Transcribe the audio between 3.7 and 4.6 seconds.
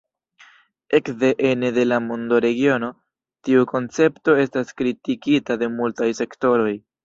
koncepto